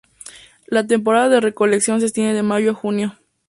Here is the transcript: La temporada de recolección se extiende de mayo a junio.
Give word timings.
La 0.65 0.87
temporada 0.87 1.29
de 1.29 1.39
recolección 1.41 1.99
se 1.99 2.07
extiende 2.07 2.33
de 2.33 2.41
mayo 2.41 2.71
a 2.71 2.73
junio. 2.73 3.19